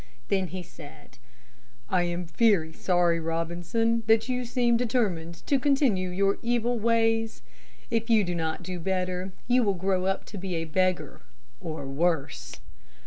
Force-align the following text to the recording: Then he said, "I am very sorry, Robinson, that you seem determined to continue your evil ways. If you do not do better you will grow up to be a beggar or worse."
Then 0.29 0.47
he 0.47 0.63
said, 0.63 1.19
"I 1.87 2.01
am 2.05 2.25
very 2.25 2.73
sorry, 2.73 3.19
Robinson, 3.19 4.01
that 4.07 4.27
you 4.27 4.45
seem 4.45 4.75
determined 4.75 5.45
to 5.45 5.59
continue 5.59 6.09
your 6.09 6.39
evil 6.41 6.79
ways. 6.79 7.43
If 7.91 8.09
you 8.09 8.23
do 8.23 8.33
not 8.33 8.63
do 8.63 8.79
better 8.79 9.31
you 9.47 9.61
will 9.61 9.75
grow 9.75 10.07
up 10.07 10.25
to 10.33 10.39
be 10.39 10.55
a 10.55 10.65
beggar 10.65 11.21
or 11.59 11.85
worse." 11.85 12.55